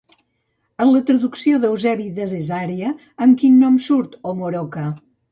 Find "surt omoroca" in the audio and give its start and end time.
3.89-4.87